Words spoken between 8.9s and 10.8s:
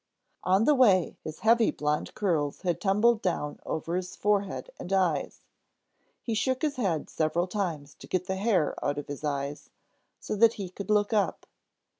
of his eyes, so that he